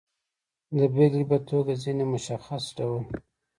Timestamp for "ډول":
2.77-3.03